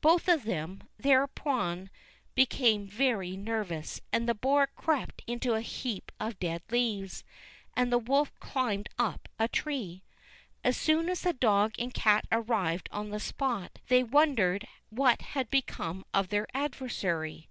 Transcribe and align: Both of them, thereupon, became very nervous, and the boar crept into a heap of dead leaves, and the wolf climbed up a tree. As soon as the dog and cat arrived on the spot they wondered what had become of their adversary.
Both 0.00 0.26
of 0.26 0.42
them, 0.42 0.82
thereupon, 0.98 1.90
became 2.34 2.88
very 2.88 3.36
nervous, 3.36 4.00
and 4.12 4.28
the 4.28 4.34
boar 4.34 4.66
crept 4.66 5.22
into 5.28 5.54
a 5.54 5.60
heap 5.60 6.10
of 6.18 6.40
dead 6.40 6.62
leaves, 6.72 7.22
and 7.76 7.92
the 7.92 7.98
wolf 7.98 8.32
climbed 8.40 8.88
up 8.98 9.28
a 9.38 9.46
tree. 9.46 10.02
As 10.64 10.76
soon 10.76 11.08
as 11.08 11.20
the 11.20 11.32
dog 11.32 11.74
and 11.78 11.94
cat 11.94 12.24
arrived 12.32 12.88
on 12.90 13.10
the 13.10 13.20
spot 13.20 13.78
they 13.86 14.02
wondered 14.02 14.66
what 14.88 15.22
had 15.22 15.48
become 15.50 16.04
of 16.12 16.30
their 16.30 16.48
adversary. 16.52 17.48